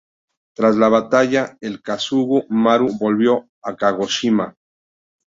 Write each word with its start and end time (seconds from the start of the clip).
Tras 0.55 0.77
la 0.77 0.89
batalla, 0.89 1.57
el 1.61 1.79
"Kasuga 1.83 2.43
Maru 2.49 2.87
"volvió 2.97 3.47
a 3.61 3.75
Kagoshima. 3.75 4.55